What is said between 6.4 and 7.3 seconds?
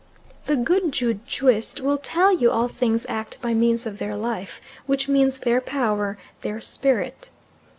their spirit.